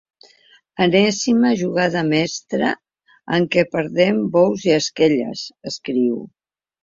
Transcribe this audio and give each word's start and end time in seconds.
Enèsima 0.85 1.51
jugada 1.59 2.01
mestra 2.07 2.71
en 3.39 3.45
què 3.57 3.65
perdem 3.75 4.23
bous 4.37 4.67
i 4.69 4.75
esquelles, 4.79 5.45
escriu. 5.73 6.19